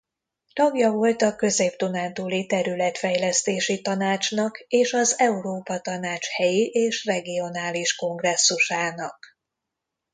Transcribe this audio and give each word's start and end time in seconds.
Tagja 0.53 0.91
volt 0.91 1.21
a 1.21 1.35
Közép-dunántúli 1.35 2.45
Területfejlesztési 2.45 3.81
Tanácsnak 3.81 4.59
és 4.67 4.93
az 4.93 5.19
Európa 5.19 5.79
Tanács 5.79 6.27
Helyi 6.27 6.65
és 6.69 7.05
Regionális 7.05 7.95
Kongresszusának. 7.95 9.37